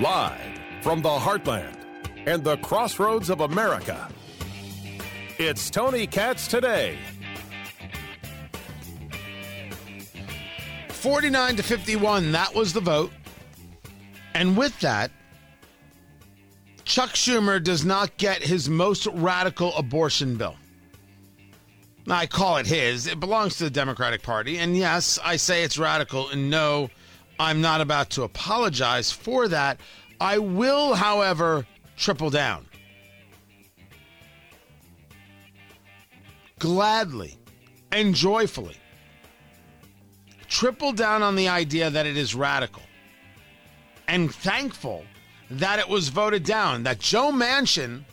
[0.00, 1.76] Live from the heartland
[2.24, 4.08] and the crossroads of America.
[5.38, 6.96] It's Tony Katz today.
[10.90, 13.10] 49 to 51, that was the vote.
[14.34, 15.10] And with that,
[16.84, 20.54] Chuck Schumer does not get his most radical abortion bill.
[22.08, 23.08] I call it his.
[23.08, 24.58] It belongs to the Democratic Party.
[24.58, 26.28] And yes, I say it's radical.
[26.30, 26.88] And no,
[27.38, 29.80] I'm not about to apologize for that.
[30.20, 32.66] I will, however, triple down.
[36.58, 37.38] Gladly
[37.92, 38.76] and joyfully
[40.48, 42.82] triple down on the idea that it is radical
[44.08, 45.04] and thankful
[45.50, 48.04] that it was voted down, that Joe Manchin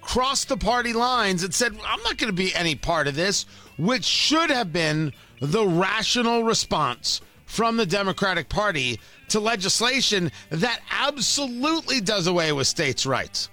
[0.00, 3.46] crossed the party lines and said, I'm not going to be any part of this,
[3.78, 7.20] which should have been the rational response
[7.52, 13.50] from the Democratic Party to legislation that absolutely does away with states' rights.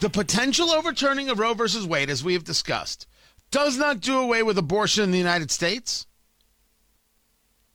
[0.00, 3.06] The potential overturning of Roe versus Wade, as we have discussed,
[3.50, 6.06] does not do away with abortion in the United States.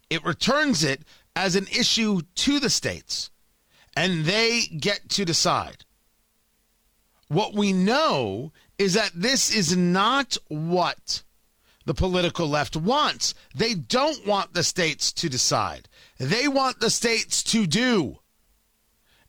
[0.09, 1.03] It returns it
[1.35, 3.29] as an issue to the states,
[3.95, 5.85] and they get to decide.
[7.27, 11.21] What we know is that this is not what
[11.85, 13.33] the political left wants.
[13.55, 18.19] They don't want the states to decide, they want the states to do.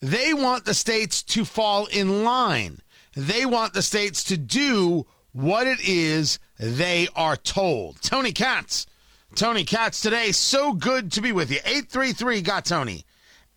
[0.00, 2.80] They want the states to fall in line.
[3.16, 8.02] They want the states to do what it is they are told.
[8.02, 8.86] Tony Katz.
[9.34, 10.30] Tony Katz today.
[10.32, 11.58] So good to be with you.
[11.64, 13.04] 833 got Tony.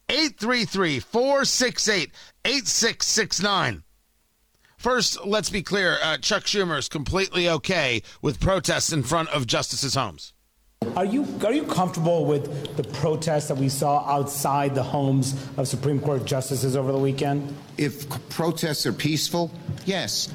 [0.09, 2.11] 833 468
[2.45, 3.83] 8669.
[4.77, 9.47] First, let's be clear uh, Chuck Schumer is completely okay with protests in front of
[9.47, 10.33] justices' homes.
[10.95, 15.67] Are you are you comfortable with the protests that we saw outside the homes of
[15.67, 17.55] Supreme Court justices over the weekend?
[17.77, 19.51] If protests are peaceful,
[19.85, 20.31] yes.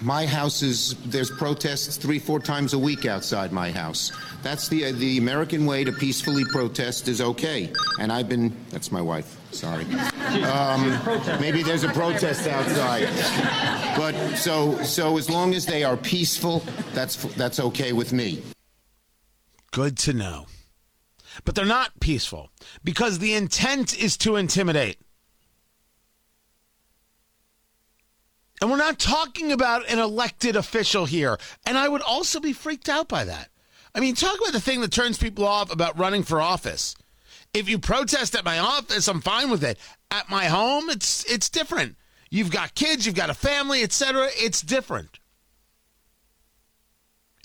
[0.00, 4.12] My house is there's protests three four times a week outside my house.
[4.42, 7.70] That's the uh, the American way to peacefully protest is okay.
[8.00, 9.36] And I've been that's my wife.
[9.52, 9.84] Sorry.
[10.42, 13.08] Um, maybe there's a protest outside.
[13.96, 16.62] But so so as long as they are peaceful,
[16.92, 18.42] that's that's okay with me.
[19.70, 20.46] Good to know.
[21.44, 22.50] But they're not peaceful
[22.82, 24.98] because the intent is to intimidate.
[28.60, 31.38] And we're not talking about an elected official here.
[31.66, 33.50] And I would also be freaked out by that.
[33.94, 36.96] I mean, talk about the thing that turns people off about running for office.
[37.52, 39.78] If you protest at my office, I'm fine with it.
[40.14, 41.96] At my home, it's it's different.
[42.30, 44.28] You've got kids, you've got a family, etc.
[44.36, 45.18] It's different.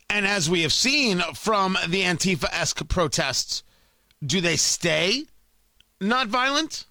[0.08, 3.64] And as we have seen from the Antifa esque protests,
[4.24, 5.26] do they stay
[6.00, 6.86] not violent?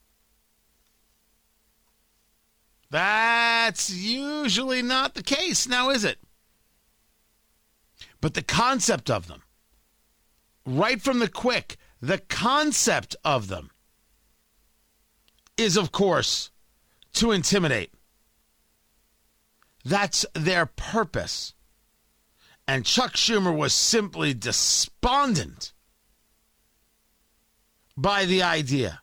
[2.91, 6.19] That's usually not the case, now is it?
[8.21, 9.45] But the concept of them,
[10.67, 13.71] right from the quick, the concept of them
[15.59, 16.51] is, of course,
[17.15, 17.93] to intimidate.
[19.85, 21.55] That's their purpose.
[22.67, 25.73] And Chuck Schumer was simply despondent
[27.97, 29.01] by the idea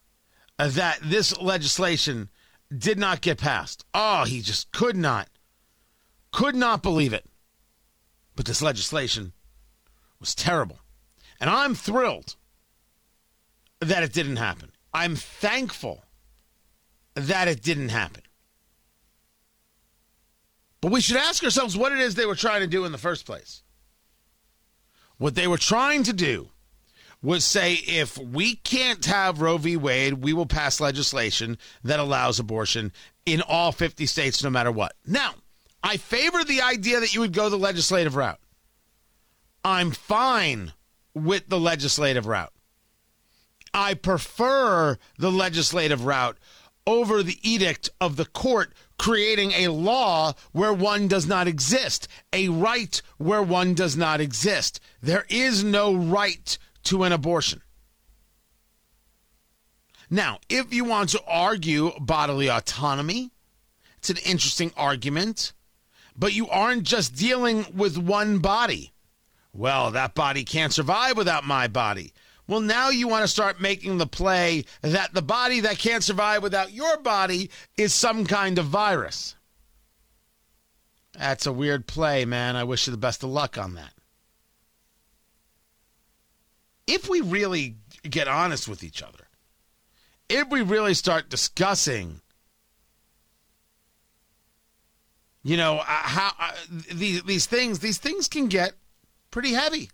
[0.58, 2.30] that this legislation
[2.76, 3.86] did not get passed.
[3.94, 5.30] Oh, he just could not,
[6.32, 7.26] could not believe it.
[8.36, 9.34] But this legislation
[10.20, 10.80] was terrible.
[11.40, 12.36] And I'm thrilled
[13.80, 14.72] that it didn't happen.
[14.94, 16.05] I'm thankful
[17.16, 18.22] that it didn't happen.
[20.82, 22.98] But we should ask ourselves what it is they were trying to do in the
[22.98, 23.64] first place.
[25.18, 26.50] What they were trying to do
[27.22, 29.78] was say if we can't have Roe v.
[29.78, 32.92] Wade, we will pass legislation that allows abortion
[33.26, 34.94] in all 50 states no matter what.
[35.08, 35.34] Now,
[35.82, 38.40] I favor the idea that you would go the legislative route.
[39.64, 40.74] I'm fine
[41.16, 42.54] with the legislative route.
[43.74, 46.38] I prefer the legislative route
[46.88, 52.50] over the edict of the court creating a law where one does not exist, a
[52.50, 54.80] right where one does not exist.
[55.02, 57.62] There is no right to an abortion.
[60.10, 63.32] Now, if you want to argue bodily autonomy,
[63.98, 65.54] it's an interesting argument,
[66.16, 68.94] but you aren't just dealing with one body.
[69.52, 72.14] Well, that body can't survive without my body.
[72.48, 76.44] Well, now you want to start making the play that the body that can't survive
[76.44, 79.36] without your body is some kind of virus.
[81.18, 82.56] That's a weird play, man.
[82.56, 83.94] I wish you the best of luck on that.
[86.88, 87.78] If we really
[88.08, 89.28] get honest with each other,
[90.30, 92.22] if we really start discussing,
[95.42, 96.52] you know, uh, how uh,
[96.94, 98.74] these these things these things can get
[99.32, 99.90] pretty heavy.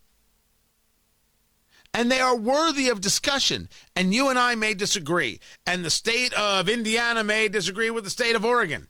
[1.94, 3.70] And they are worthy of discussion.
[3.96, 5.40] And you and I may disagree.
[5.66, 8.88] And the state of Indiana may disagree with the state of Oregon.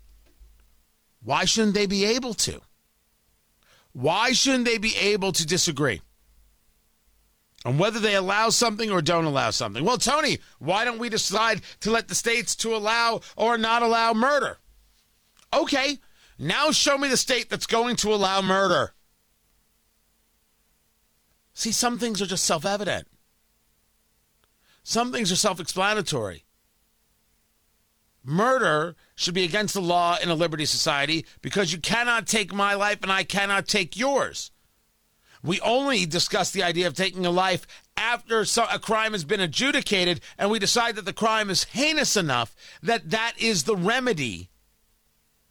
[1.23, 2.61] Why shouldn't they be able to?
[3.93, 6.01] Why shouldn't they be able to disagree?
[7.63, 9.85] On whether they allow something or don't allow something.
[9.85, 14.13] Well, Tony, why don't we decide to let the states to allow or not allow
[14.13, 14.57] murder?
[15.53, 15.99] Okay,
[16.39, 18.93] now show me the state that's going to allow murder.
[21.61, 23.07] See, some things are just self evident,
[24.81, 26.43] some things are self explanatory.
[28.23, 32.73] Murder should be against the law in a liberty society because you cannot take my
[32.73, 34.49] life and I cannot take yours.
[35.43, 40.21] We only discuss the idea of taking a life after a crime has been adjudicated
[40.39, 44.49] and we decide that the crime is heinous enough that that is the remedy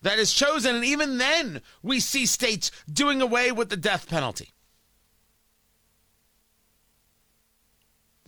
[0.02, 0.74] that is chosen.
[0.74, 4.54] And even then, we see states doing away with the death penalty.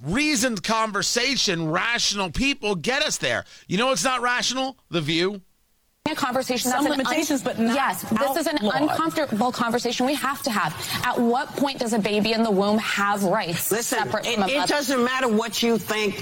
[0.03, 3.45] Reasoned conversation, rational people get us there.
[3.69, 4.77] You know what's not rational?
[4.91, 5.43] The view
[6.11, 10.43] a conversation Some that's limitations, un- but yes, this is an uncomfortable conversation we have
[10.43, 10.75] to have.
[11.05, 14.43] At what point does a baby in the womb have rights Listen, separate it, from
[14.45, 16.17] a it doesn't matter what you think,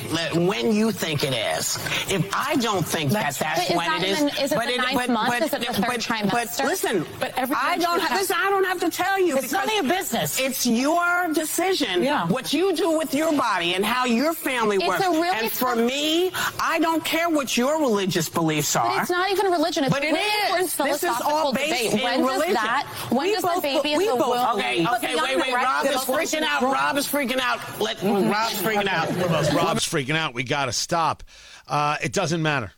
[0.49, 1.77] when you think it is.
[2.11, 4.67] If I don't think that's, that that's when that it is, even, is it but
[4.67, 5.29] the it, ninth but, month?
[5.31, 6.59] But, is it the third but, trimester?
[6.59, 8.37] But listen, but every I don't have, listen.
[8.39, 9.39] I don't have to tell you.
[9.39, 10.39] It's none of your business.
[10.39, 12.03] It's your decision.
[12.03, 12.27] Yeah.
[12.29, 15.01] What you do with your body and how your family it's works.
[15.07, 18.87] really and for me, I don't care what your religious beliefs are.
[18.87, 19.85] But it's not even a religion.
[19.85, 21.93] It's but it is this is all based debate.
[21.93, 22.55] in when religion.
[22.55, 24.59] Does that, when we does both, the baby in the womb?
[24.59, 25.55] Okay, okay, wait, wait.
[25.55, 26.63] Rob is freaking out.
[26.63, 27.81] Rob is freaking out.
[27.81, 29.55] Let Rob's freaking out.
[29.55, 30.35] Rob's freaking out.
[30.35, 31.23] We got to stop.
[31.67, 32.73] Uh, it doesn't matter.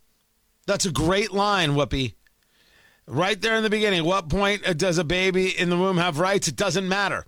[0.66, 2.14] That's a great line, Whoopi.
[3.06, 4.04] Right there in the beginning.
[4.04, 6.48] What point does a baby in the womb have rights?
[6.48, 7.24] It doesn't matter.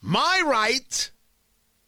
[0.00, 1.10] My right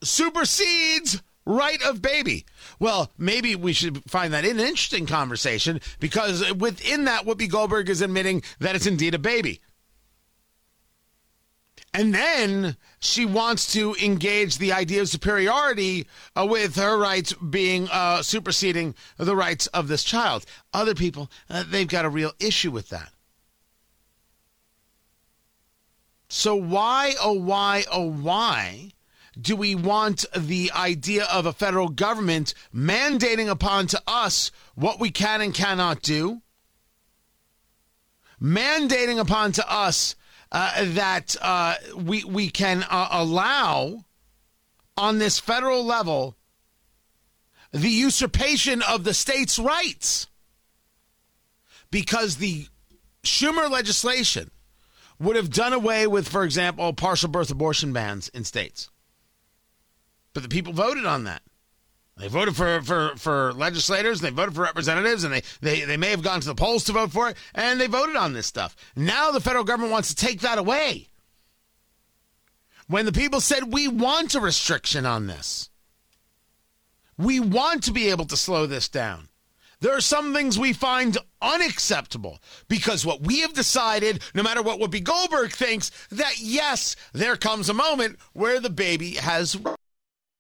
[0.03, 2.47] supersedes right of baby.
[2.79, 7.89] Well, maybe we should find that in an interesting conversation because within that, Whoopi Goldberg
[7.89, 9.61] is admitting that it's indeed a baby.
[11.93, 17.89] And then she wants to engage the idea of superiority uh, with her rights being
[17.89, 20.45] uh, superseding the rights of this child.
[20.73, 23.13] Other people, uh, they've got a real issue with that.
[26.29, 28.94] So, why, oh, why, oh, why
[29.41, 35.11] do we want the idea of a federal government mandating upon to us what we
[35.11, 36.43] can and cannot do?
[38.41, 40.17] Mandating upon to us
[40.53, 44.05] uh, that uh, we we can uh, allow
[44.97, 46.37] on this federal level
[47.73, 50.29] the usurpation of the states' rights
[51.91, 52.67] because the
[53.25, 54.51] Schumer legislation
[55.19, 58.91] would have done away with, for example, partial birth abortion bans in states.
[60.35, 61.43] But the people voted on that.
[62.17, 66.11] They voted for, for, for legislators, they voted for representatives, and they, they, they may
[66.11, 68.77] have gone to the polls to vote for it, and they voted on this stuff.
[68.95, 71.09] Now the federal government wants to take that away.
[72.87, 75.71] When the people said, we want a restriction on this,
[77.17, 79.29] we want to be able to slow this down.
[79.81, 84.79] There are some things we find unacceptable because what we have decided, no matter what
[84.81, 89.57] Whoopi Goldberg thinks, that yes, there comes a moment where the baby has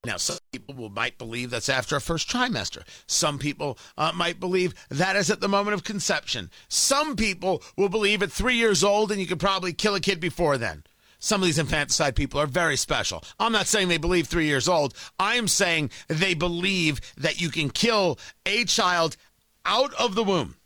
[0.04, 2.82] now, some people will, might believe that's after a first trimester.
[3.06, 6.50] Some people uh, might believe that is at the moment of conception.
[6.68, 10.20] Some people will believe at three years old and you could probably kill a kid
[10.20, 10.84] before then.
[11.18, 13.25] Some of these infanticide people are very special.
[13.40, 14.94] I'm not saying they believe three years old.
[15.18, 19.16] I am saying they believe that you can kill a child
[19.64, 20.56] out of the womb.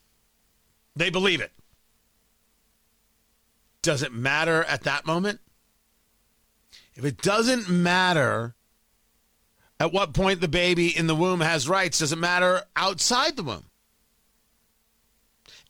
[0.96, 1.52] They believe it.
[3.82, 5.38] Does it matter at that moment?
[6.96, 8.56] If it doesn't matter
[9.80, 13.42] at what point the baby in the womb has rights, does it matter outside the
[13.42, 13.64] womb?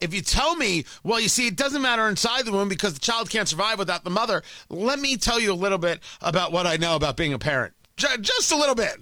[0.00, 3.00] If you tell me, well, you see, it doesn't matter inside the womb because the
[3.00, 6.66] child can't survive without the mother, let me tell you a little bit about what
[6.66, 7.74] I know about being a parent.
[7.96, 8.96] J- just a little bit,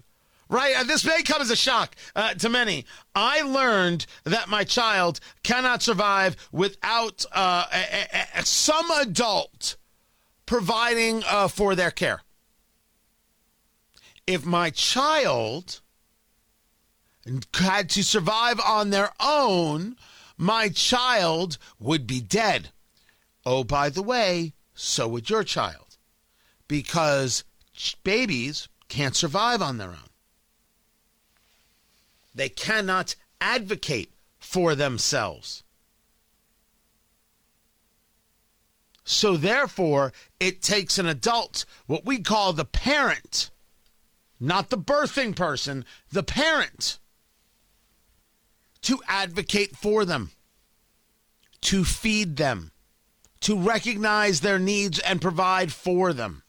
[0.49, 0.75] right?
[0.87, 2.87] This may come as a shock uh, to many.
[3.15, 9.77] I learned that my child cannot survive without uh, a- a- a- some adult
[10.47, 12.23] providing uh, for their care.
[14.27, 15.81] If my child
[17.55, 19.97] had to survive on their own,
[20.37, 22.71] my child would be dead.
[23.45, 25.97] Oh, by the way, so would your child.
[26.69, 27.45] Because
[28.03, 30.11] babies can't survive on their own.
[32.35, 35.63] They cannot advocate for themselves.
[39.05, 43.51] So, therefore, it takes an adult, what we call the parent,
[44.39, 46.99] not the birthing person, the parent,
[48.83, 50.31] to advocate for them,
[51.61, 52.73] to feed them,
[53.41, 56.43] to recognize their needs and provide for them.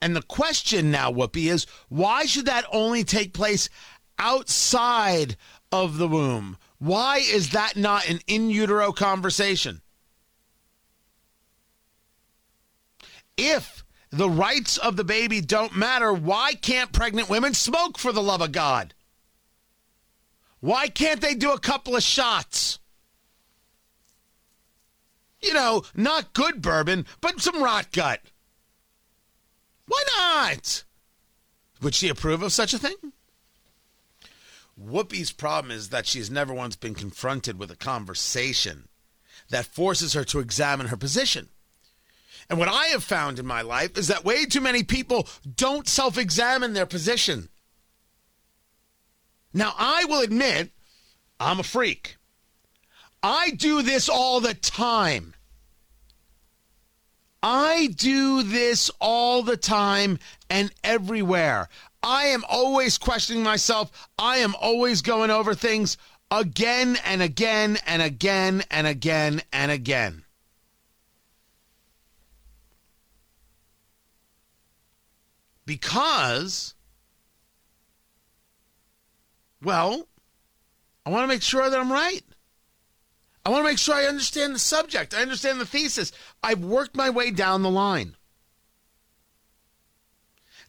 [0.00, 3.68] And the question now, Whoopi, is why should that only take place
[4.18, 5.36] outside
[5.72, 6.58] of the womb?
[6.78, 9.80] Why is that not an in utero conversation?
[13.36, 13.83] If
[14.16, 18.40] the rights of the baby don't matter, why can't pregnant women smoke for the love
[18.40, 18.94] of God?
[20.60, 22.78] Why can't they do a couple of shots?
[25.40, 28.20] You know, not good bourbon, but some rot gut.
[29.86, 30.84] Why not?
[31.82, 32.94] Would she approve of such a thing?
[34.76, 38.88] Whoopi's problem is that she's never once been confronted with a conversation
[39.50, 41.48] that forces her to examine her position.
[42.48, 45.88] And what I have found in my life is that way too many people don't
[45.88, 47.48] self examine their position.
[49.52, 50.72] Now, I will admit,
[51.38, 52.16] I'm a freak.
[53.22, 55.34] I do this all the time.
[57.42, 60.18] I do this all the time
[60.50, 61.68] and everywhere.
[62.02, 64.08] I am always questioning myself.
[64.18, 65.96] I am always going over things
[66.30, 70.23] again and again and again and again and again.
[75.66, 76.74] Because,
[79.62, 80.08] well,
[81.06, 82.22] I want to make sure that I'm right.
[83.46, 85.14] I want to make sure I understand the subject.
[85.14, 86.12] I understand the thesis.
[86.42, 88.16] I've worked my way down the line.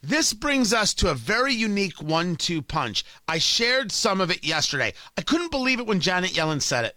[0.02, 3.04] This brings us to a very unique one two punch.
[3.26, 4.92] I shared some of it yesterday.
[5.16, 6.96] I couldn't believe it when Janet Yellen said it.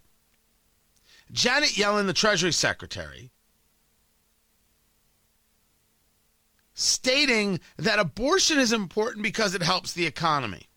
[1.32, 3.32] Janet Yellen, the Treasury Secretary,
[6.80, 10.68] stating that abortion is important because it helps the economy.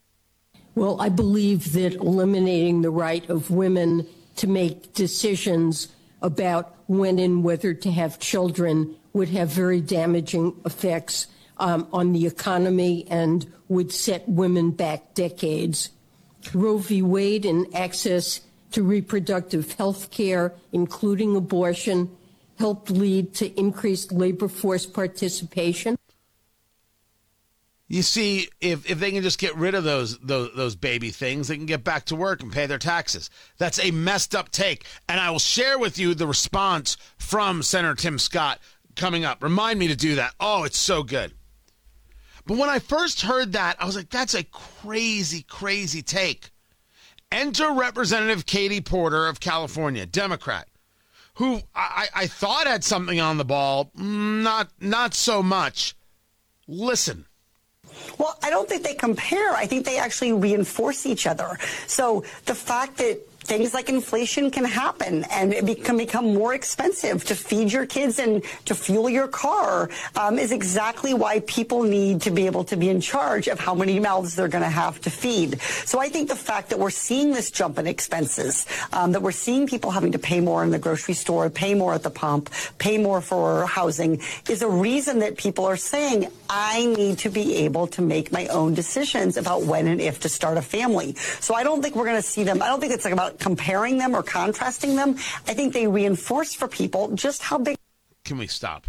[0.74, 4.06] Well, I believe that eliminating the right of women
[4.36, 5.88] to make decisions
[6.20, 11.28] about when and whether to have children would have very damaging effects
[11.58, 15.90] um, on the economy and would set women back decades.
[16.52, 17.02] Roe v.
[17.02, 18.40] Wade and access
[18.72, 22.10] to reproductive health care, including abortion,
[22.58, 25.96] helped lead to increased labor force participation.
[27.88, 31.48] You see, if, if they can just get rid of those, those those baby things,
[31.48, 33.28] they can get back to work and pay their taxes.
[33.58, 37.94] That's a messed up take, and I will share with you the response from Senator
[37.94, 38.60] Tim Scott
[38.96, 39.42] coming up.
[39.42, 40.34] Remind me to do that.
[40.40, 41.34] Oh, it's so good.
[42.46, 46.50] But when I first heard that, I was like, that's a crazy, crazy take.
[47.30, 50.68] Enter Representative Katie Porter of California, Democrat,
[51.34, 55.94] who I, I thought had something on the ball, not not so much.
[56.68, 57.26] Listen.
[58.18, 59.52] Well, I don't think they compare.
[59.52, 61.58] I think they actually reinforce each other.
[61.86, 67.24] So the fact that things like inflation can happen and it can become more expensive
[67.24, 72.22] to feed your kids and to fuel your car um, is exactly why people need
[72.22, 75.00] to be able to be in charge of how many mouths they're going to have
[75.00, 75.60] to feed.
[75.60, 79.32] So I think the fact that we're seeing this jump in expenses, um, that we're
[79.32, 82.50] seeing people having to pay more in the grocery store, pay more at the pump,
[82.78, 87.56] pay more for housing is a reason that people are saying, I need to be
[87.56, 91.14] able to make my own decisions about when and if to start a family.
[91.40, 92.62] So I don't think we're going to see them.
[92.62, 95.16] I don't think it's like about comparing them or contrasting them.
[95.46, 97.76] I think they reinforce for people just how big.
[98.24, 98.86] Can we stop?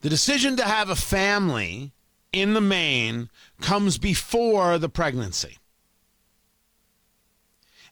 [0.00, 1.92] The decision to have a family
[2.32, 3.30] in the main
[3.60, 5.58] comes before the pregnancy.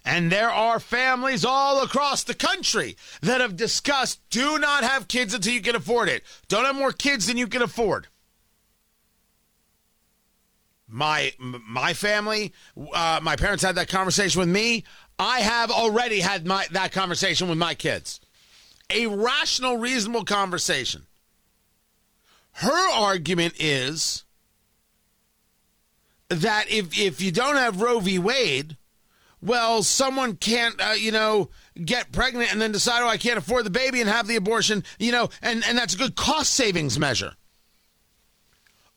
[0.04, 5.32] And there are families all across the country that have discussed do not have kids
[5.32, 6.24] until you can afford it.
[6.48, 8.08] Don't have more kids than you can afford
[10.92, 12.52] my my family,
[12.92, 14.84] uh, my parents had that conversation with me.
[15.18, 18.20] I have already had my that conversation with my kids.
[18.90, 21.06] A rational, reasonable conversation.
[22.52, 24.24] Her argument is
[26.28, 28.18] that if if you don't have Roe v.
[28.18, 28.76] Wade,
[29.40, 31.50] well, someone can't, uh, you know,
[31.82, 34.84] get pregnant and then decide, oh, I can't afford the baby and have the abortion,
[34.98, 37.34] you know, and, and that's a good cost savings measure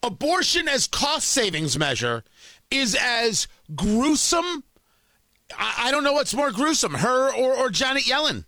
[0.05, 2.23] abortion as cost savings measure
[2.69, 4.63] is as gruesome.
[5.57, 8.45] I, I don't know what's more gruesome, her or, or Janet Yellen.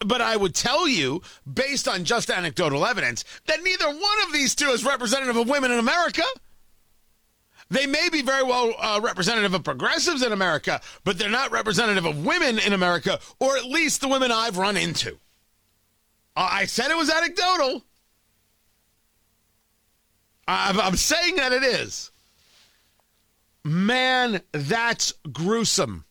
[0.00, 4.54] But I would tell you, based on just anecdotal evidence, that neither one of these
[4.54, 6.22] two is representative of women in America.
[7.70, 12.04] They may be very well uh, representative of progressives in America, but they're not representative
[12.04, 15.18] of women in America, or at least the women I've run into.
[16.36, 17.82] I said it was anecdotal.
[20.46, 22.12] I'm saying that it is.
[23.66, 26.04] Man, that's gruesome.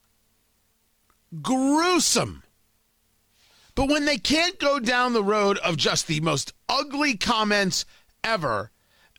[1.42, 2.44] Gruesome.
[3.76, 7.86] But when they can't go down the road of just the most ugly comments
[8.26, 8.72] ever,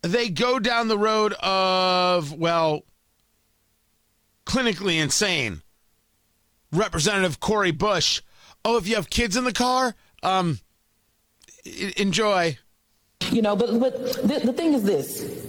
[0.03, 2.83] they go down the road of, well,
[4.45, 5.63] clinically insane.
[6.71, 8.21] Representative Cori Bush.
[8.67, 10.59] Oh, if you have kids in the car, um,
[11.97, 12.59] enjoy.
[13.31, 15.46] You know, but but the, the thing is this.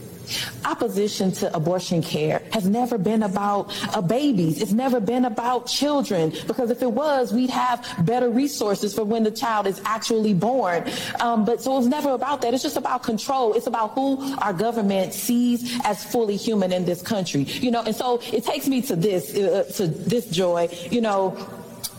[0.66, 4.62] Opposition to abortion care has never been about uh, babies.
[4.62, 9.24] It's never been about children because if it was, we'd have better resources for when
[9.24, 10.84] the child is actually born.
[11.20, 12.54] Um, but so it's never about that.
[12.54, 13.54] It's just about control.
[13.54, 17.44] It's about who our government sees as fully human in this country.
[17.44, 20.70] You know, and so it takes me to this, uh, to this joy.
[20.92, 21.38] You know,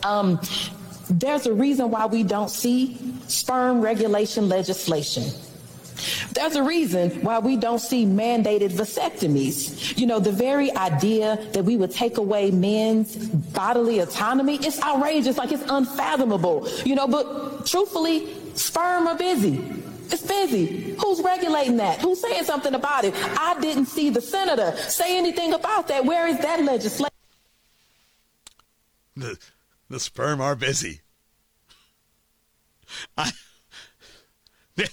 [0.03, 0.41] um,
[1.11, 5.25] there's a reason why we don't see sperm regulation legislation.
[6.33, 9.99] There's a reason why we don't see mandated vasectomies.
[9.99, 15.39] You know, the very idea that we would take away men's bodily autonomy, it's outrageous,
[15.39, 16.69] like it's unfathomable.
[16.85, 19.65] You know, but truthfully, sperm are busy.
[20.11, 20.95] It's busy.
[20.99, 22.01] Who's regulating that?
[22.01, 23.15] Who's saying something about it?
[23.17, 26.05] I didn't see the senator say anything about that.
[26.05, 27.09] Where is that legislation?
[29.17, 29.39] The,
[29.91, 31.01] the sperm are busy.
[33.17, 33.31] I,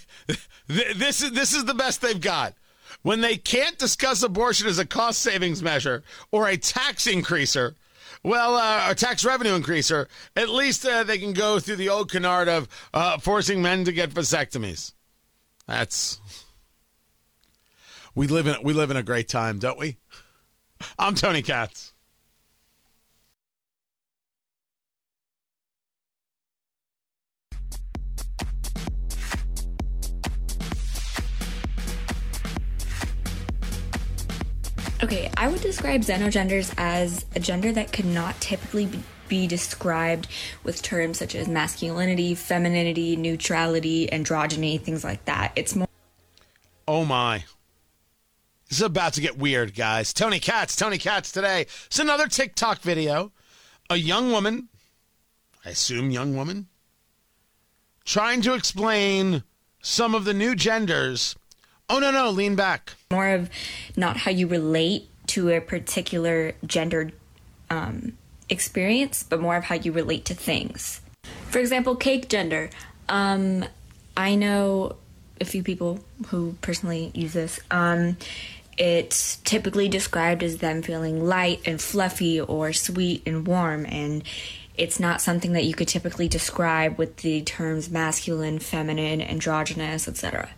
[0.67, 2.53] this is this is the best they've got.
[3.01, 7.75] When they can't discuss abortion as a cost savings measure or a tax increaser,
[8.24, 12.12] well, uh, a tax revenue increaser, at least uh, they can go through the old
[12.12, 14.93] canard of uh, forcing men to get vasectomies.
[15.67, 16.19] That's
[18.15, 19.98] we live in we live in a great time, don't we?
[20.98, 21.94] I'm Tony Katz.
[35.05, 38.89] Okay, I would describe xenogenders as a gender that could not typically
[39.27, 40.27] be described
[40.63, 45.51] with terms such as masculinity, femininity, neutrality, androgyny, things like that.
[45.55, 45.87] It's more.
[46.87, 47.44] Oh my.
[48.68, 50.11] This is about to get weird, guys.
[50.11, 51.68] Tony Katz, Tony Katz today.
[51.85, 53.31] It's another TikTok video.
[53.91, 54.70] A young woman,
[55.63, 56.65] I assume young woman,
[58.05, 59.44] trying to explain
[59.83, 61.35] some of the new genders
[61.87, 62.94] Oh, no, no, lean back.
[63.15, 63.49] More of
[63.95, 67.13] not how you relate to a particular gendered
[67.69, 68.17] um,
[68.49, 70.99] experience, but more of how you relate to things.
[71.49, 72.69] For example, cake gender.
[73.07, 73.63] Um,
[74.17, 74.97] I know
[75.39, 77.59] a few people who personally use this.
[77.71, 78.17] Um,
[78.77, 84.23] it's typically described as them feeling light and fluffy or sweet and warm, and
[84.77, 90.49] it's not something that you could typically describe with the terms masculine, feminine, androgynous, etc.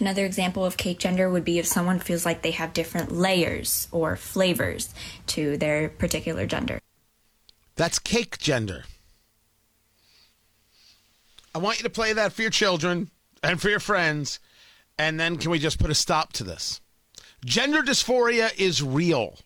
[0.00, 3.88] Another example of cake gender would be if someone feels like they have different layers
[3.90, 4.94] or flavors
[5.28, 6.80] to their particular gender.
[7.76, 8.84] That's cake gender.
[11.54, 13.10] I want you to play that for your children
[13.42, 14.38] and for your friends,
[14.98, 16.80] and then can we just put a stop to this?
[17.44, 19.36] Gender dysphoria is real.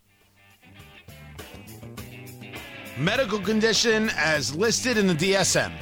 [2.99, 5.73] Medical condition as listed in the DSM.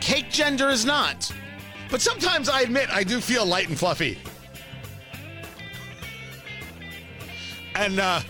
[0.00, 1.32] Cake gender is not.
[1.90, 4.18] But sometimes I admit I do feel light and fluffy.
[7.74, 8.20] And uh,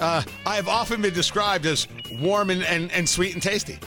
[0.00, 1.86] uh, I have often been described as
[2.20, 3.78] warm and, and, and sweet and tasty.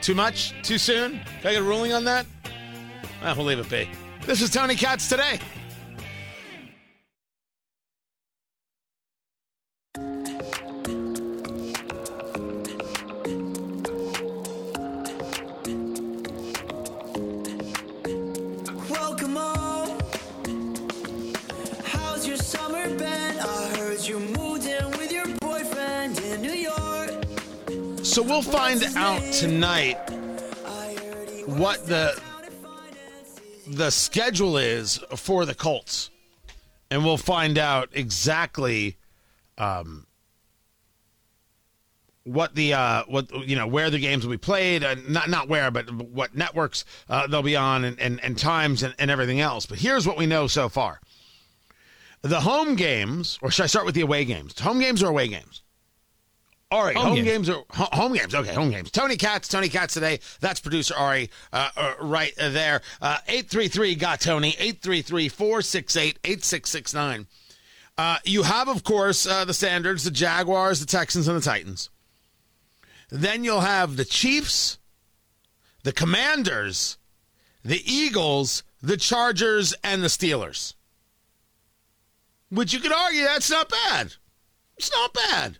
[0.00, 0.54] Too much?
[0.62, 1.20] Too soon?
[1.40, 2.26] Can I get a ruling on that?
[3.22, 3.90] Well, we'll leave it be.
[4.24, 5.40] This is Tony Katz today.
[28.68, 29.96] Find out tonight
[31.46, 32.20] what the
[33.66, 36.10] the schedule is for the Colts,
[36.90, 38.98] and we'll find out exactly
[39.56, 40.06] um,
[42.24, 45.48] what the uh, what you know where the games will be played, uh, not not
[45.48, 49.40] where, but what networks uh, they'll be on, and and, and times and, and everything
[49.40, 49.64] else.
[49.64, 51.00] But here's what we know so far:
[52.20, 54.60] the home games, or should I start with the away games?
[54.60, 55.62] Home games or away games?
[56.70, 57.48] Ari, Home home, games.
[57.48, 57.50] games.
[57.50, 58.34] are home games.
[58.34, 58.90] Okay, home games.
[58.90, 60.20] Tony Katz, Tony Katz today.
[60.40, 62.82] That's producer Ari uh, uh, right there.
[63.26, 64.52] Eight three three got Tony.
[64.52, 67.24] 833-468-8669.
[67.96, 71.88] Uh, you have, of course, uh, the standards: the Jaguars, the Texans, and the Titans.
[73.08, 74.76] Then you'll have the Chiefs,
[75.84, 76.98] the Commanders,
[77.64, 80.74] the Eagles, the Chargers, and the Steelers.
[82.50, 84.16] Which you could argue that's not bad.
[84.76, 85.58] It's not bad.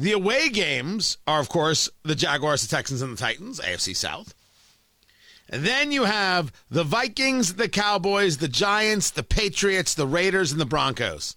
[0.00, 4.32] The away games are, of course, the Jaguars, the Texans, and the Titans, AFC South.
[5.50, 10.60] And then you have the Vikings, the Cowboys, the Giants, the Patriots, the Raiders, and
[10.60, 11.36] the Broncos.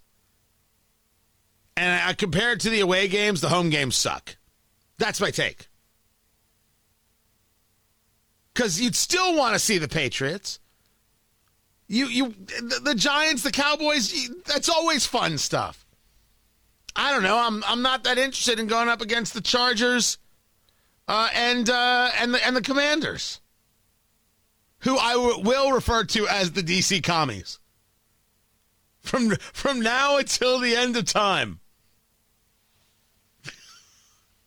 [1.76, 4.38] And I compared to the away games, the home games suck.
[4.97, 5.67] That's my take.
[8.54, 10.60] Because you'd still want to see the Patriots.
[11.89, 14.30] You, you, the, the Giants, the Cowboys.
[14.45, 15.83] That's always fun stuff.
[16.96, 17.38] I don't know.
[17.38, 20.18] I'm, I'm not that interested in going up against the Chargers,
[21.08, 23.42] uh, and uh, and the and the Commanders,
[24.80, 27.60] who I w- will refer to as the DC Commies.
[29.00, 31.60] From from now until the end of time.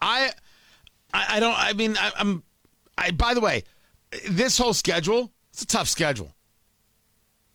[0.00, 0.30] I,
[1.12, 1.58] I, I don't.
[1.58, 2.42] I mean, I, I'm.
[2.96, 3.10] I.
[3.10, 3.64] By the way,
[4.28, 5.32] this whole schedule.
[5.52, 6.32] It's a tough schedule.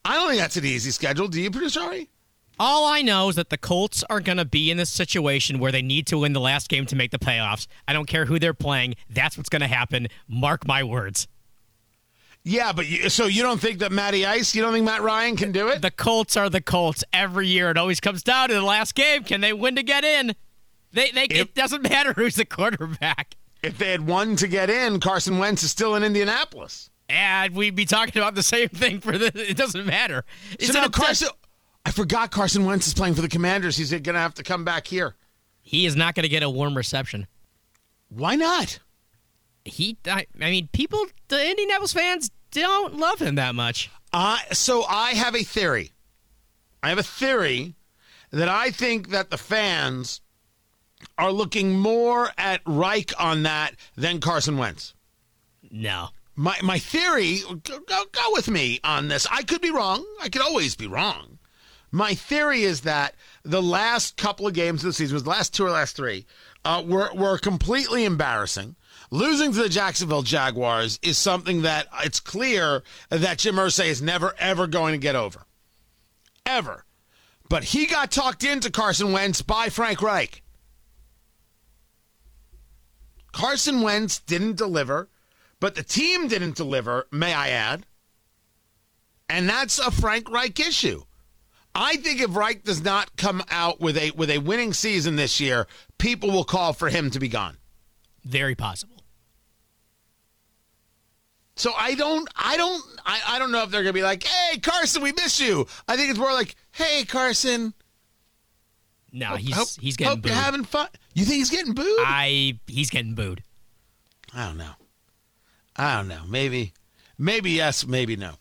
[0.04, 1.28] I don't think that's an easy schedule.
[1.28, 2.10] Do you, producer Ari?
[2.60, 5.72] All I know is that the Colts are going to be in this situation where
[5.72, 7.66] they need to win the last game to make the playoffs.
[7.88, 8.96] I don't care who they're playing.
[9.10, 10.08] That's what's going to happen.
[10.28, 11.28] Mark my words.
[12.44, 15.36] Yeah, but you, so you don't think that Matty Ice, you don't think Matt Ryan
[15.38, 15.82] can do it?
[15.82, 17.70] The Colts are the Colts every year.
[17.70, 19.24] It always comes down to the last game.
[19.24, 20.36] Can they win to get in?
[20.92, 23.36] They, they, If- it doesn't matter who's the quarterback.
[23.64, 26.90] If they had won to get in, Carson Wentz is still in Indianapolis.
[27.08, 29.32] And we'd be talking about the same thing for the.
[29.36, 30.26] It doesn't matter.
[30.54, 31.28] It's so now a- Carson,
[31.86, 33.78] I forgot Carson Wentz is playing for the Commanders.
[33.78, 35.16] He's going to have to come back here.
[35.62, 37.28] He is not going to get a warm reception.
[38.10, 38.80] Why not?
[39.64, 43.90] He, I, I mean, people, the Indianapolis fans don't love him that much.
[44.14, 45.92] I so I have a theory.
[46.84, 47.76] I have a theory
[48.32, 50.22] that I think that the fans
[51.18, 54.94] are looking more at Reich on that than Carson Wentz.
[55.70, 56.10] No.
[56.36, 59.28] My my theory, go, go, go with me on this.
[59.32, 60.06] I could be wrong.
[60.22, 61.38] I could always be wrong.
[61.92, 65.66] My theory is that the last couple of games of the season, the last two
[65.66, 66.26] or last three,
[66.64, 68.76] uh, were were completely embarrassing.
[69.10, 74.34] Losing to the Jacksonville Jaguars is something that it's clear that Jim Irsay is never
[74.40, 75.46] ever going to get over,
[76.46, 76.86] ever.
[77.50, 80.44] But he got talked into Carson Wentz by Frank Reich.
[83.34, 85.10] Carson Wentz didn't deliver,
[85.60, 87.86] but the team didn't deliver, may I add.
[89.28, 91.04] And that's a Frank Reich issue.
[91.74, 95.40] I think if Reich does not come out with a with a winning season this
[95.40, 97.58] year, people will call for him to be gone.
[98.24, 98.98] Very possible.
[101.56, 104.58] So I don't I don't I, I don't know if they're gonna be like, hey
[104.60, 105.68] Carson, we miss you.
[105.88, 107.74] I think it's more like, hey Carson.
[109.14, 110.32] No, he's hope, he's getting hope booed.
[110.32, 110.88] you're having fun.
[111.14, 112.00] You think he's getting booed?
[112.00, 113.44] I he's getting booed.
[114.34, 114.72] I don't know.
[115.76, 116.22] I don't know.
[116.28, 116.74] Maybe,
[117.18, 118.34] maybe yes, maybe no.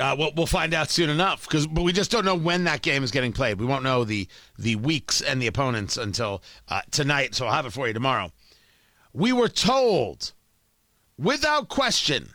[0.00, 2.80] Uh, we'll, we'll find out soon enough because, but we just don't know when that
[2.80, 3.60] game is getting played.
[3.60, 4.26] We won't know the
[4.58, 7.34] the weeks and the opponents until uh, tonight.
[7.34, 8.32] So I'll have it for you tomorrow.
[9.12, 10.32] We were told,
[11.18, 12.30] without question,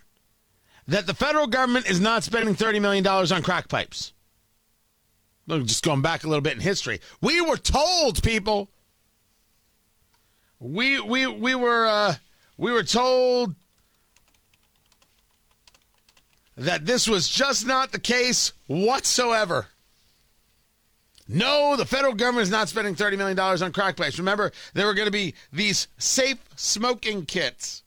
[0.87, 4.13] that the federal government is not spending thirty million dollars on crack pipes.
[5.47, 8.69] Just going back a little bit in history, we were told, people.
[10.59, 12.15] We we we were uh,
[12.57, 13.55] we were told
[16.57, 19.67] that this was just not the case whatsoever.
[21.27, 24.19] No, the federal government is not spending $30 million on crack pipes.
[24.19, 27.83] Remember, there were going to be these safe smoking kits.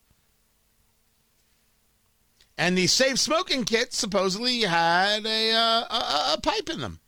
[2.57, 6.99] And these safe smoking kits supposedly had a, uh, a, a pipe in them.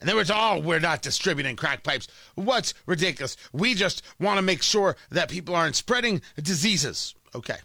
[0.00, 2.08] And they were, oh, we're not distributing crack pipes.
[2.34, 3.36] What's ridiculous?
[3.52, 7.14] We just want to make sure that people aren't spreading diseases.
[7.34, 7.56] Okay.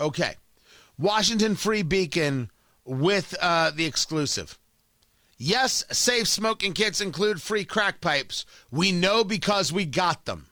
[0.00, 0.36] Okay.
[0.98, 2.50] Washington Free Beacon
[2.84, 4.58] with uh, the exclusive.
[5.36, 8.44] Yes, safe smoking kits include free crack pipes.
[8.72, 10.48] We know because we got them.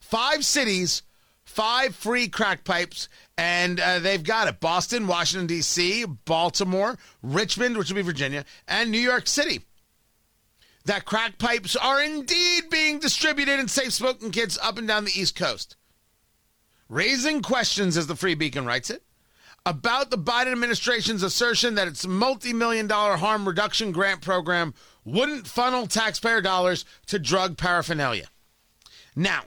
[0.00, 1.02] Five cities,
[1.44, 7.90] five free crack pipes, and uh, they've got it Boston, Washington, D.C., Baltimore, Richmond, which
[7.90, 9.60] will be Virginia, and New York City.
[10.86, 15.18] That crack pipes are indeed being distributed in safe smoking kits up and down the
[15.18, 15.76] East Coast.
[16.88, 19.02] Raising questions, as the Free Beacon writes it,
[19.66, 24.72] about the Biden administration's assertion that its multi million dollar harm reduction grant program
[25.04, 28.28] wouldn't funnel taxpayer dollars to drug paraphernalia.
[29.16, 29.42] Now,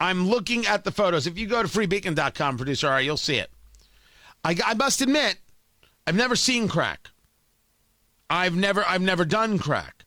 [0.00, 1.26] I'm looking at the photos.
[1.26, 3.50] If you go to freebeacon.com, producer, Ari, you'll see it.
[4.44, 5.36] I, I must admit,
[6.06, 7.10] I've never seen crack.
[8.30, 10.04] I've never I've never done crack.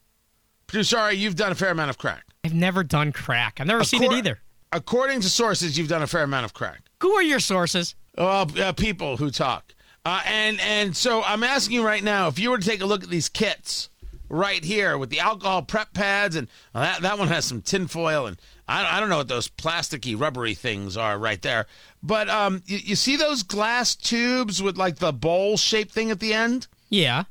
[0.65, 2.25] Producer, Ari, you've done a fair amount of crack.
[2.43, 3.59] I've never done crack.
[3.59, 4.39] I've never seen it either.
[4.71, 6.81] According to sources, you've done a fair amount of crack.
[7.01, 7.93] Who are your sources?
[8.17, 9.73] Well, uh, people who talk.
[10.03, 12.85] Uh, and and so I'm asking you right now, if you were to take a
[12.85, 13.89] look at these kits
[14.29, 18.25] right here with the alcohol prep pads, and well, that that one has some tinfoil,
[18.25, 21.67] and I, I don't know what those plasticky, rubbery things are right there.
[22.01, 26.19] But um, you, you see those glass tubes with like the bowl shaped thing at
[26.19, 26.67] the end?
[26.89, 27.25] Yeah.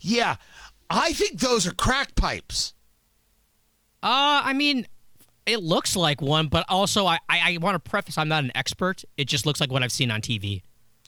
[0.00, 0.36] Yeah,
[0.90, 2.74] I think those are crack pipes.
[4.02, 4.86] Uh, I mean,
[5.46, 8.52] it looks like one, but also I, I, I want to preface I'm not an
[8.54, 9.04] expert.
[9.16, 10.62] It just looks like what I've seen on TV.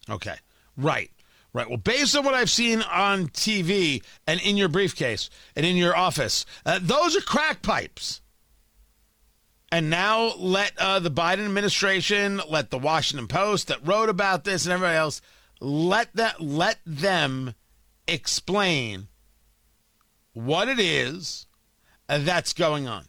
[0.09, 0.37] Okay.
[0.77, 1.11] Right.
[1.53, 1.68] Right.
[1.68, 5.97] Well, based on what I've seen on TV and in your briefcase and in your
[5.97, 8.20] office, uh, those are crack pipes.
[9.70, 14.64] And now let uh, the Biden administration, let the Washington Post that wrote about this
[14.64, 15.20] and everybody else,
[15.61, 17.55] let that let them
[18.07, 19.09] explain
[20.33, 21.47] what it is
[22.09, 23.07] that's going on.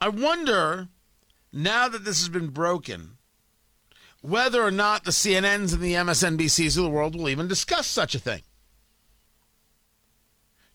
[0.00, 0.88] I wonder
[1.52, 3.16] now that this has been broken
[4.20, 8.14] whether or not the CNNs and the MSNBCs of the world will even discuss such
[8.14, 8.42] a thing.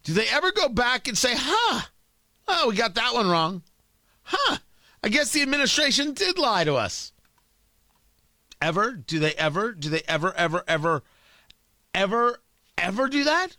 [0.04, 1.82] Do they ever go back and say, huh,
[2.48, 3.62] oh, we got that one wrong?
[4.24, 4.58] Huh,
[5.04, 7.12] I guess the administration did lie to us.
[8.62, 8.92] Ever?
[8.92, 9.74] Do they ever?
[9.74, 11.04] Do they ever, ever, ever,
[11.94, 12.40] ever,
[12.78, 13.58] ever do that?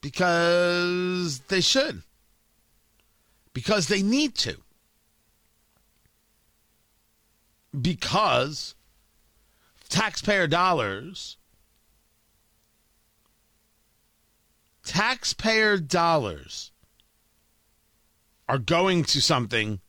[0.00, 2.02] Because they should.
[3.52, 4.56] Because they need to.
[7.78, 8.74] because
[9.88, 11.36] taxpayer dollars
[14.84, 16.72] taxpayer dollars
[18.48, 19.80] are going to something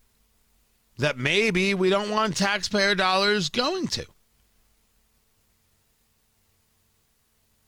[0.97, 4.06] that maybe we don't want taxpayer dollars going to.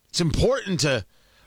[0.09, 1.03] It's important to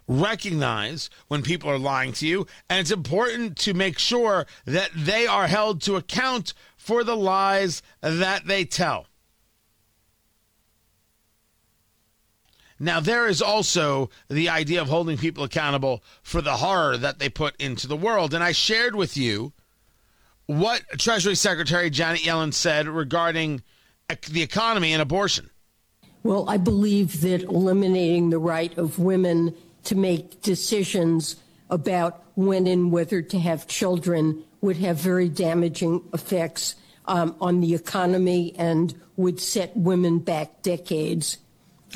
[0.08, 5.26] recognize when people are lying to you, and it's important to make sure that they
[5.26, 9.06] are held to account for the lies that they tell.
[12.78, 17.30] Now, there is also the idea of holding people accountable for the horror that they
[17.30, 18.34] put into the world.
[18.34, 19.54] And I shared with you
[20.44, 23.62] what Treasury Secretary Janet Yellen said regarding
[24.28, 25.50] the economy and abortion.
[26.22, 29.54] Well, I believe that eliminating the right of women
[29.86, 31.36] to make decisions
[31.70, 36.74] about when and whether to have children would have very damaging effects
[37.06, 41.38] um, on the economy and would set women back decades.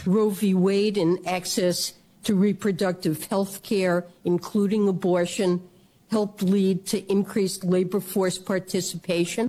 [0.06, 0.54] Roe v.
[0.54, 5.62] Wade and access to reproductive health care, including abortion,
[6.10, 9.48] helped lead to increased labor force participation.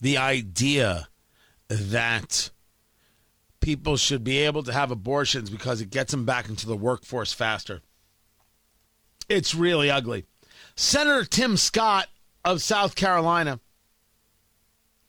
[0.00, 1.08] The idea
[1.68, 2.50] that
[3.60, 7.32] people should be able to have abortions because it gets them back into the workforce
[7.32, 7.82] faster.
[9.28, 10.24] It's really ugly.
[10.74, 12.08] Senator Tim Scott
[12.44, 13.60] of South Carolina.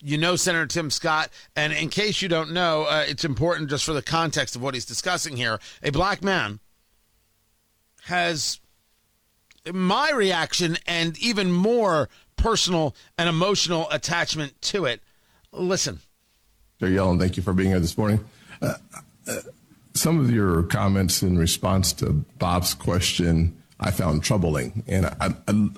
[0.01, 3.83] You know Senator Tim Scott, and in case you don't know, uh, it's important just
[3.83, 5.59] for the context of what he's discussing here.
[5.83, 6.61] A black man
[8.03, 8.61] has
[9.73, 12.07] my reaction and even more
[12.37, 15.01] personal and emotional attachment to it.
[15.51, 15.99] Listen.
[16.79, 18.23] They're Yellen, thank you for being here this morning.
[19.93, 24.83] Some of your comments in response to Bob's question I found troubling.
[24.87, 25.69] And I, I,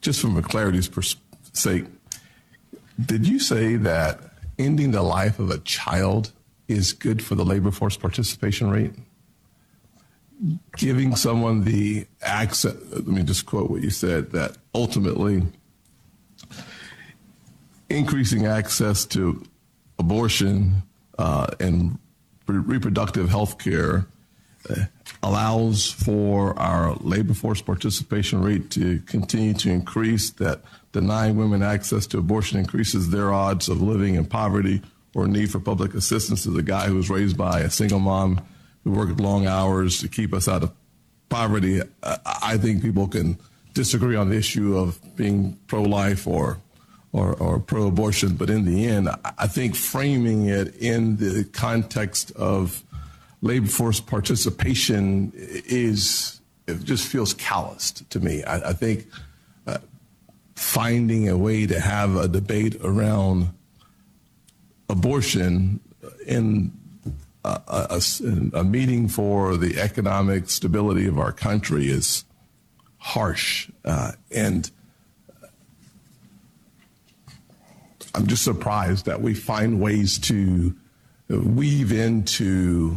[0.00, 1.16] just from a clarity's pers-
[1.52, 1.84] sake,
[3.04, 4.20] did you say that
[4.58, 6.32] ending the life of a child
[6.68, 8.92] is good for the labor force participation rate?
[10.76, 15.42] Giving someone the access, let me just quote what you said, that ultimately
[17.88, 19.44] increasing access to
[19.98, 20.82] abortion
[21.18, 21.98] uh, and
[22.46, 24.06] re- reproductive health care
[24.68, 24.84] uh,
[25.22, 30.60] allows for our labor force participation rate to continue to increase, that
[30.92, 34.82] denying women access to abortion increases their odds of living in poverty
[35.14, 38.40] or need for public assistance as a guy who was raised by a single mom
[38.84, 40.72] who worked long hours to keep us out of
[41.28, 41.80] poverty.
[42.02, 43.38] I think people can
[43.74, 46.58] disagree on the issue of being pro life or
[47.12, 48.34] or, or pro abortion.
[48.34, 52.82] But in the end, I think framing it in the context of
[53.42, 58.42] labor force participation is, it just feels calloused to me.
[58.44, 59.06] I, I think
[59.66, 59.78] uh,
[60.54, 63.50] finding a way to have a debate around
[64.88, 65.80] abortion
[66.26, 66.72] in
[67.44, 68.02] a, a,
[68.54, 72.24] a, meeting for the economic stability of our country is
[72.98, 73.68] harsh.
[73.84, 74.70] Uh, and
[78.14, 80.74] I'm just surprised that we find ways to
[81.28, 82.96] weave into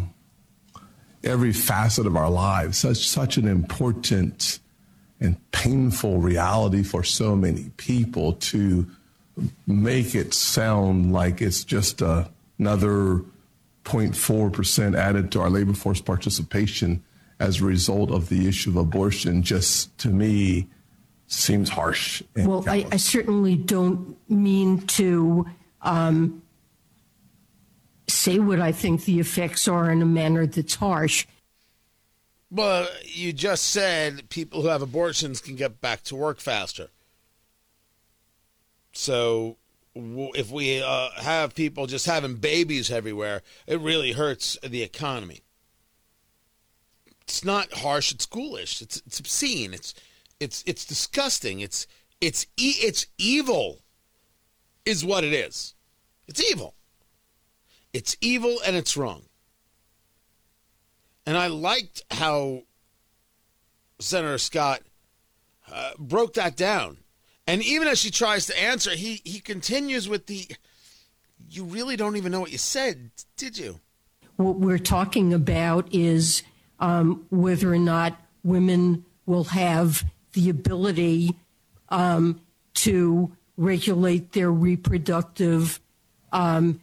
[1.23, 4.59] every facet of our lives such such an important
[5.19, 8.85] and painful reality for so many people to
[9.65, 13.21] make it sound like it's just a, another
[13.85, 17.03] 0.4% added to our labor force participation
[17.39, 19.43] as a result of the issue of abortion.
[19.43, 20.67] Just to me
[21.27, 22.21] seems harsh.
[22.35, 25.47] Well, I, I, certainly don't mean to
[25.81, 26.43] um,
[28.07, 31.25] say what I think the effects are in a manner that's harsh.
[32.51, 36.89] Well, you just said people who have abortions can get back to work faster.
[38.93, 39.57] So
[39.95, 45.41] if we uh, have people just having babies everywhere, it really hurts the economy.
[47.21, 48.11] It's not harsh.
[48.11, 48.81] It's ghoulish.
[48.81, 49.73] It's it's obscene.
[49.73, 49.95] It's
[50.39, 51.59] it's it's disgusting.
[51.59, 51.87] It's
[52.21, 53.81] it's e- it's evil,
[54.85, 55.73] is what it is.
[56.27, 56.75] It's evil.
[57.93, 59.23] It's evil and it's wrong.
[61.25, 62.63] And I liked how
[63.99, 64.81] Senator Scott
[65.71, 66.97] uh, broke that down.
[67.47, 70.47] And even as she tries to answer, he, he continues with the,
[71.49, 73.79] you really don't even know what you said, did you?
[74.35, 76.43] What we're talking about is
[76.79, 80.03] um, whether or not women will have
[80.35, 81.35] the ability
[81.89, 82.39] um,
[82.75, 85.79] to regulate their reproductive
[86.31, 86.79] um,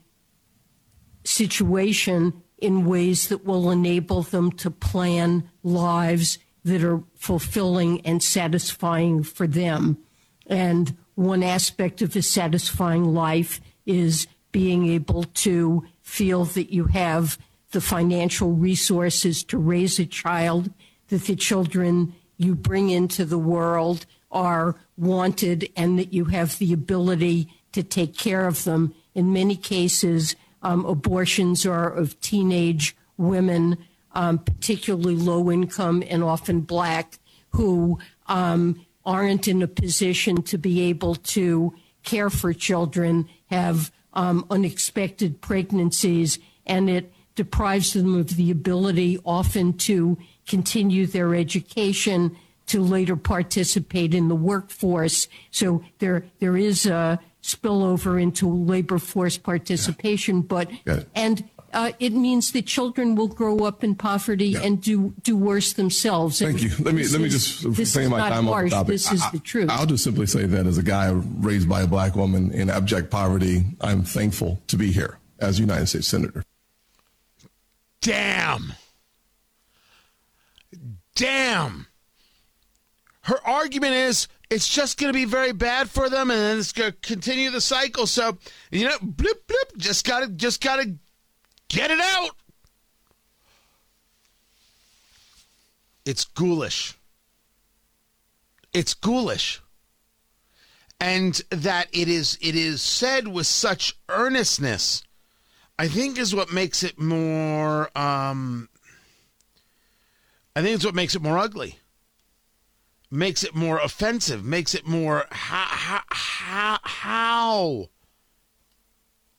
[1.24, 9.22] situation in ways that will enable them to plan lives that are fulfilling and satisfying
[9.22, 9.98] for them.
[10.46, 17.38] And one aspect of a satisfying life is being able to feel that you have
[17.72, 20.70] the financial resources to raise a child,
[21.08, 26.72] that the children you bring into the world are wanted, and that you have the
[26.72, 28.94] ability to take care of them.
[29.14, 33.78] In many cases, um, abortions are of teenage women,
[34.12, 37.18] um, particularly low income and often black,
[37.50, 44.46] who um, aren't in a position to be able to care for children, have um,
[44.50, 52.80] unexpected pregnancies, and it deprives them of the ability often to continue their education to
[52.80, 55.28] later participate in the workforce.
[55.50, 60.42] So there there is a spillover into labor force participation, yeah.
[60.48, 60.70] but
[61.14, 64.60] and uh, it means that children will grow up in poverty yeah.
[64.60, 66.38] and do do worse themselves.
[66.38, 66.84] Thank and you.
[66.84, 68.64] Let me let me just say my time harsh.
[68.64, 68.88] on the topic.
[68.88, 69.70] This is I, the truth.
[69.70, 73.10] I'll just simply say that as a guy raised by a black woman in abject
[73.10, 76.44] poverty, I'm thankful to be here as United States Senator.
[78.00, 78.74] Damn.
[81.14, 81.86] Damn.
[83.22, 86.72] Her argument is it's just going to be very bad for them and then it's
[86.72, 88.06] going to continue the cycle.
[88.06, 88.36] So,
[88.70, 90.94] you know, blip, blip, just got to, just got to
[91.68, 92.30] get it out.
[96.04, 96.94] It's ghoulish.
[98.72, 99.62] It's ghoulish.
[101.00, 105.02] And that it is, it is said with such earnestness,
[105.78, 108.68] I think is what makes it more, um,
[110.54, 111.78] I think it's what makes it more ugly
[113.12, 117.90] makes it more offensive, makes it more how how how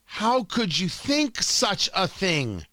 [0.06, 2.66] how could you think such a thing?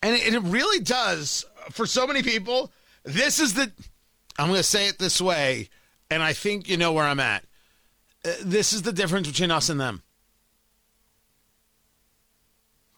[0.00, 2.70] And it really does for so many people.
[3.02, 3.72] This is the
[4.38, 5.68] I'm going to say it this way,
[6.10, 7.44] and I think you know where I'm at.
[8.24, 10.02] Uh, this is the difference between us and them.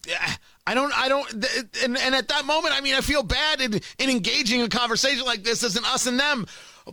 [0.07, 1.33] Yeah I don't, I don't,
[1.85, 5.25] and, and at that moment, I mean, I feel bad in, in engaging a conversation
[5.25, 6.47] like this as an us and them.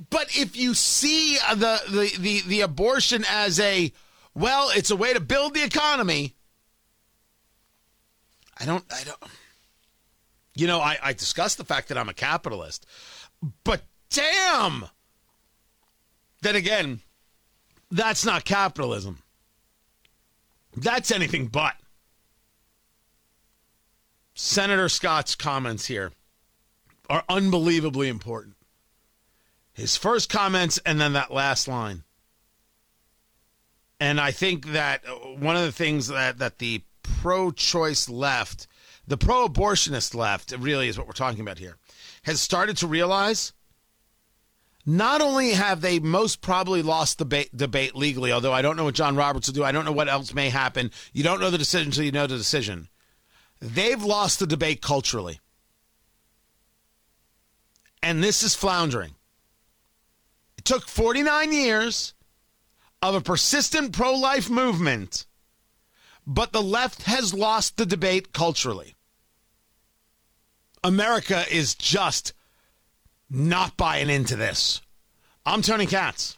[0.10, 3.92] But if you see the, the, the, the abortion as a,
[4.36, 6.36] well, it's a way to build the economy,
[8.60, 9.24] I don't, I don't,
[10.56, 12.86] you know, I, I discussed the fact that I'm a capitalist,
[13.64, 14.86] but damn,
[16.42, 17.02] then again,
[17.90, 19.20] that's not capitalism.
[20.76, 21.76] That's anything but.
[24.34, 26.12] Senator Scott's comments here
[27.10, 28.56] are unbelievably important.
[29.74, 32.04] His first comments and then that last line.
[34.00, 38.68] And I think that uh, one of the things that, that the pro choice left,
[39.08, 41.78] the pro abortionist left, really is what we're talking about here,
[42.24, 43.54] has started to realize
[44.86, 48.84] not only have they most probably lost the debate, debate legally, although I don't know
[48.84, 50.92] what John Roberts will do, I don't know what else may happen.
[51.14, 52.90] You don't know the decision until you know the decision.
[53.64, 55.40] They've lost the debate culturally.
[58.04, 59.16] and this is floundering.
[60.58, 62.14] It took 49 years
[63.02, 65.26] of a persistent pro life movement,
[66.28, 68.96] but the left has lost the debate culturally.
[70.84, 72.34] America is just
[73.30, 74.82] not buying into this.
[75.46, 76.38] I'm Tony Katz.